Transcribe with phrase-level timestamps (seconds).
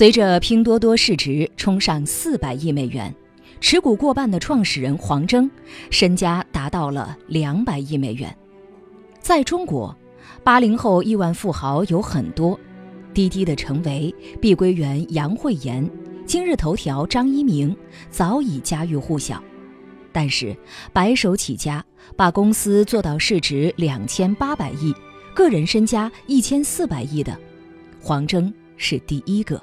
[0.00, 3.14] 随着拼多多市值冲上四百亿美元，
[3.60, 5.50] 持股过半的创始人黄峥
[5.90, 8.34] 身家达到了两百亿美元。
[9.20, 9.94] 在中国，
[10.42, 12.58] 八零后亿万富豪有很多，
[13.12, 14.10] 滴滴的成为、
[14.40, 15.86] 碧桂园杨惠妍、
[16.24, 17.76] 今日头条张一鸣
[18.08, 19.44] 早已家喻户晓。
[20.12, 20.56] 但是，
[20.94, 21.84] 白手起家
[22.16, 24.94] 把公司做到市值两千八百亿、
[25.34, 27.38] 个人身家一千四百亿的，
[28.00, 29.62] 黄峥是第一个。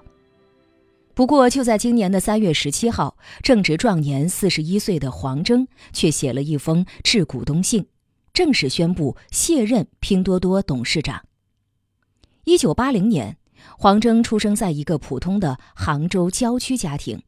[1.17, 7.87] 不过，就在今年的三月十七号，正值壮年四十一岁的黄峥却写了一封致股东信，
[8.33, 11.25] 正式宣布卸任拼多多董事长。
[12.43, 13.39] 一九八零年，
[13.79, 17.23] 黄峥出生在一个普通的杭州郊区家庭，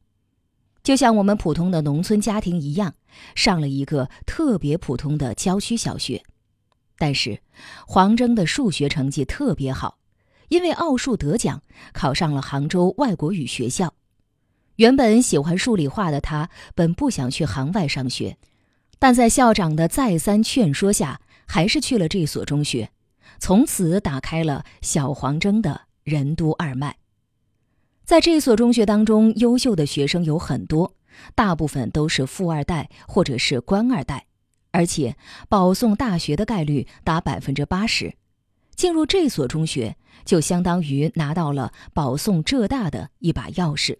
[0.83, 2.93] 就像我们普通的农村家庭一样，
[3.33, 6.21] 上了一个特别普通的郊区小学。
[6.95, 7.41] 但是，
[7.87, 9.97] 黄峥的数学成绩特别好。
[10.49, 11.63] 因为奥数得奖，
[11.93, 13.93] 考上了杭州外国语学校。
[14.75, 18.37] 原本喜欢数理化的他，本不想去杭外上学，
[18.97, 22.89] 但在校长的再三劝说下，还是去了这所中学，
[23.39, 26.97] 从此打开了小黄峥的任督二脉。
[28.05, 30.95] 在这所中学当中，优秀的学生有很多，
[31.35, 34.25] 大部分都是富二代或者是官二代，
[34.71, 35.15] 而且
[35.47, 38.15] 保送大学的概率达百分之八十。
[38.79, 43.97] 进入这所中学，就相当于拿到了保送浙大的一把钥匙。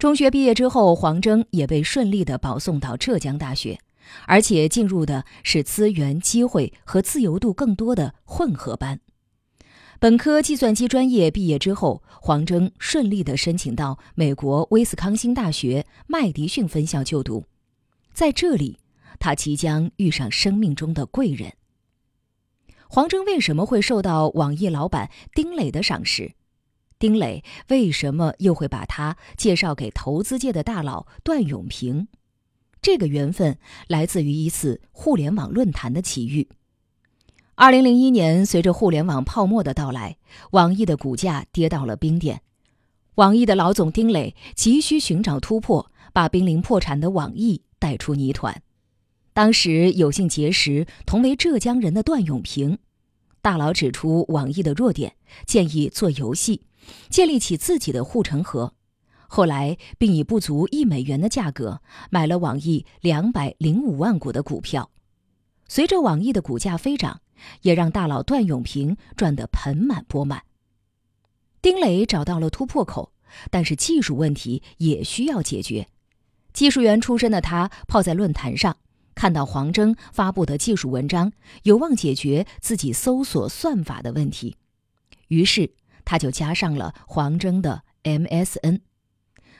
[0.00, 3.78] 中学毕业之后，黄峥也被顺利的保送到浙江大学，
[4.26, 8.98] 而且进入的是资源、机会和自由度更多的混合班。
[10.00, 17.44] 本科计算机专业毕业之后，黄峥顺利的申请到美国威斯康星大学麦迪逊分校就读，
[18.12, 18.80] 在这里，
[19.20, 21.52] 他即将遇上生命中的贵人。
[22.90, 26.32] 黄峥为什么会受到网易老板丁磊的赏识？
[26.98, 32.08] 丁磊为什么又会把他介绍给投资界的大佬段永平？
[32.80, 36.48] 这个缘分来自于一次互联网论坛的奇遇。
[37.56, 40.16] 二零零一年，随着互联网泡沫的到来，
[40.52, 42.40] 网易的股价跌到了冰点。
[43.16, 48.62] 网易的老总丁磊急需寻找突破，把濒临破产的网易带出泥团。
[49.38, 52.76] 当时有幸结识同为浙江人的段永平，
[53.40, 55.14] 大佬指出网易的弱点，
[55.46, 56.62] 建议做游戏，
[57.08, 58.74] 建立起自己的护城河。
[59.28, 64.90] 后来并以不足一美元的价格买了网易两百零五万股的股票。
[65.68, 67.20] 随着网易的股价飞涨，
[67.62, 70.42] 也让大佬段永平赚得盆满钵满。
[71.62, 73.12] 丁磊找到了突破口，
[73.52, 75.86] 但是技术问题也需要解决。
[76.52, 78.76] 技术员出身的他泡在论坛上。
[79.18, 81.32] 看到黄峥发布的技术文章，
[81.64, 84.56] 有望解决自己搜索算法的问题，
[85.26, 85.72] 于是
[86.04, 88.78] 他就加上了黄峥的 MSN。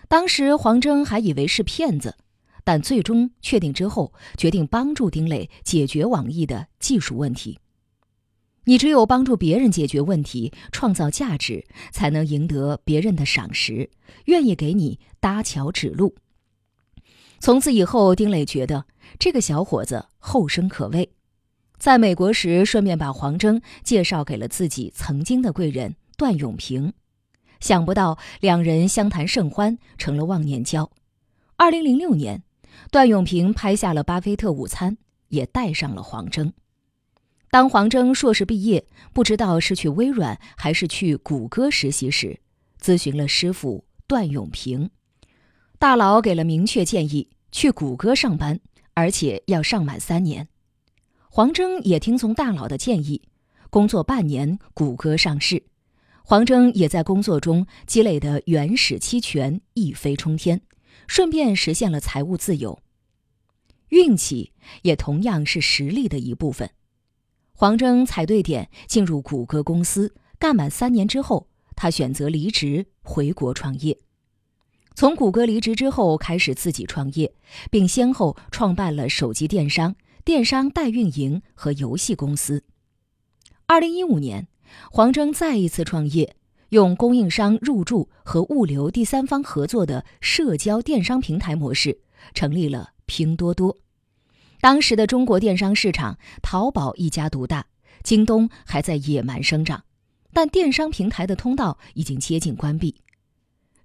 [0.07, 2.17] 当时黄峥还以为是骗子，
[2.63, 7.59] 但最终确定之后，决定帮助丁磊解决网易的技术问题。
[8.67, 13.91] 你只有帮助别人解决问题、创造价值，才能赢得别人的赏识，
[14.27, 16.15] 愿意给你搭桥指路。
[17.41, 18.85] 从此以后，丁磊觉得
[19.19, 21.13] 这个小伙子后生可畏。
[21.79, 26.93] 在美国时，顺便把黄峥介绍给了自己曾经的贵人段永平。
[27.61, 30.91] 想不到两人相谈甚欢，成了忘年交。
[31.57, 32.43] 二零零六年，
[32.91, 34.93] 段永平拍下了《巴菲特午餐》，
[35.29, 36.53] 也带上了黄峥。
[37.51, 42.41] 当黄峥硕士毕业，不知道是去微软还是去谷歌实习时，
[42.81, 44.91] 咨询了师傅段永平。
[45.79, 48.61] 大佬给了明确建议，去谷歌上班，
[48.99, 50.49] 而且要上满三年。
[51.31, 53.23] 黄峥也听从大佬的建议，
[53.71, 55.63] 工作半年，谷歌上市。
[56.25, 60.61] 黄峥也在工作中积累的原始期权一飞冲天，
[61.07, 62.81] 顺便实现了财务自由。
[63.91, 66.69] 运气也同样是实力的一部分。
[67.53, 73.97] 黄峥踩对点进入谷歌公司，干满三年之后，他选择离职回国创业。
[74.99, 77.33] 从谷歌离职之后，开始自己创业，
[77.71, 82.65] 并先后创办了手机电商、电商代运营和游戏公司。
[83.67, 84.49] 二零一五年，
[84.91, 86.35] 黄峥再一次创业，
[86.71, 92.01] 用供应商入驻和物流第三方合作的社交电商平台模式，
[92.35, 93.77] 成立了拼多多。
[94.61, 97.65] 当时的中国电商市场，淘宝一家独大，
[98.03, 99.85] 京东还在野蛮生长，
[100.33, 102.97] 但电商平台的通道已经接近关闭。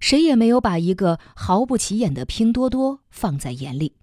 [0.04, 3.94] 谁也没有把一个毫不起眼的拼多多放在眼里。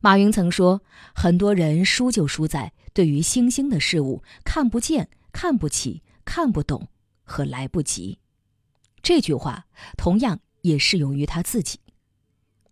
[0.00, 0.82] 马云曾说
[1.12, 6.86] ：“很多人输就输在对于新兴的事物看不见、看不起、看不懂
[7.24, 8.20] 和来不及。”
[9.02, 11.80] 这句话同样也适用于他自己。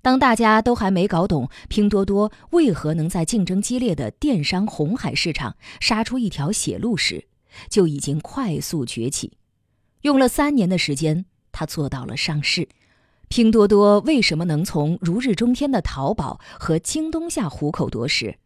[0.00, 7.26] 当大家都还没搞懂拼多多为何能在竞争激烈的电商红海市场杀出一条血路时，
[7.68, 9.32] 就已经快速崛起。
[10.02, 12.69] 用了三年的时间，他做到了上市。
[13.28, 18.37] 拼多多为什么能从如日中天的淘宝和京东下虎口夺食？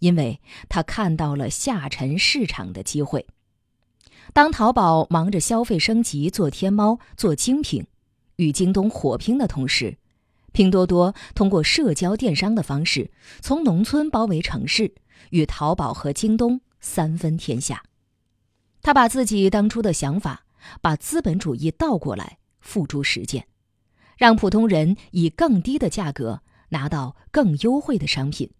[0.00, 3.26] 因为他看到了下沉市场的机会。
[4.34, 7.86] 当淘宝忙着消费升级、做天猫、做精品，
[8.36, 9.96] 与京东火拼的同时，
[10.52, 13.10] 拼多多通过社交电商的方式，
[13.40, 14.94] 从农村包围城市，
[15.30, 17.82] 与淘宝和京东三分天下。
[18.82, 20.44] 他把自己当初的想法，
[20.82, 22.36] 把资本主义倒过来
[22.66, 23.46] 付诸实践，
[24.18, 28.50] 让普通人以更低的价格拿到更优惠的商品。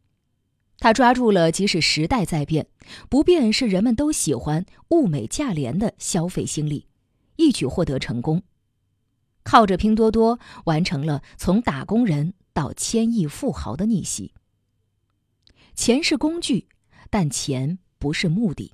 [0.79, 2.69] 他抓住了即使时代在变，
[3.09, 6.87] 不变是人们都喜欢物美价廉的消费心理，
[7.37, 8.43] 一举获得成功。
[9.43, 14.35] 靠着拼多多完成了从打工人到千亿富豪的逆袭。
[15.75, 16.69] 钱是工具，
[17.11, 18.73] 但钱不是目的。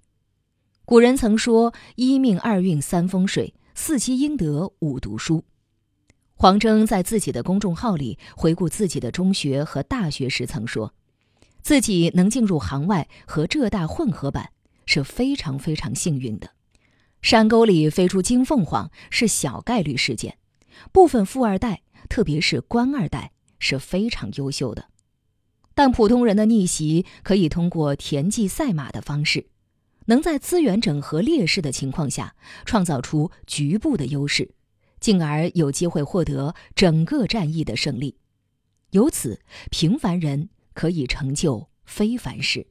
[0.84, 5.44] 古人曾说：“一命二运三风水，四积阴德五读书。”
[6.34, 10.92] 黄峥在自己的公众号里回顾自己的中学和大学时曾说。
[11.62, 14.50] 自己能进入行外和浙大混合版
[14.84, 16.50] 是非常非常幸运的，
[17.22, 20.38] 山沟里飞出金凤凰是小概率事件，
[20.90, 23.30] 部分富二代，特别是官二代
[23.60, 24.86] 是非常优秀的，
[25.72, 29.46] 但普通人的逆袭可以通过田忌赛马的方式，
[30.06, 32.34] 能在资源整合劣势的情况下
[32.64, 34.54] 创造出局部的优势，
[35.00, 38.16] 进而有机会获得整个战役的胜利，
[38.90, 39.40] 由此
[39.70, 40.48] 平凡人。
[40.74, 42.66] 可以成就非凡事。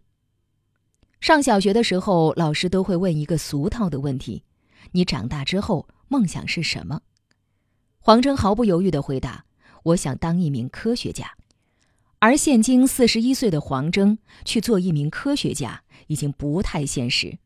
[1.19, 4.43] 上小学的时候，老师都会问一个俗套的问题
[4.93, 7.01] ：“你长大之后梦想是什么？”
[8.01, 9.45] 黄峥毫不犹豫地回答
[9.93, 11.35] ：“我想当一名科学家。”
[12.17, 17.37] 而现今四十一岁的黄峥去做一名科学家已经不太现实，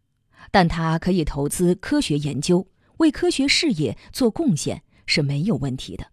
[0.50, 2.68] 但他可以投资科学研究，
[2.98, 6.08] 为科学事业做贡献是没有问题的。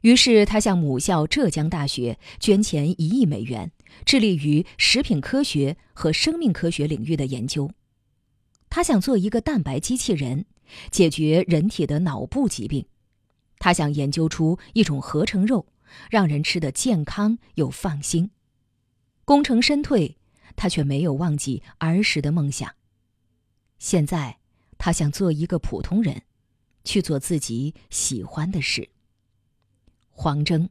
[0.00, 3.70] 于是，他向母校浙江大学捐钱一亿美元，
[4.06, 7.70] 致力于食品科学和生命科学领域的研究。
[8.70, 10.46] 他想做一个蛋白机器人，
[10.90, 12.86] 解决人体的脑部疾病。
[13.58, 15.66] 他想研究出一种合成肉，
[16.08, 18.30] 让人吃得健康又放心。
[19.26, 20.16] 功成身退，
[20.56, 22.74] 他却没有忘记儿时的梦想。
[23.78, 24.38] 现在，
[24.76, 26.22] 他想做一个普通人，
[26.84, 28.90] 去做自己喜欢的事。
[30.10, 30.68] 黄征，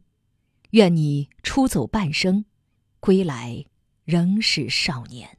[0.71, 2.45] 愿你出走半生，
[2.99, 3.65] 归来
[4.05, 5.38] 仍是少年。